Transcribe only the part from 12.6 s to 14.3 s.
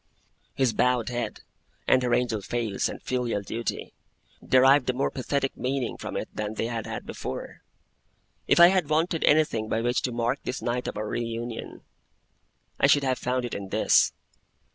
I should have found it in this.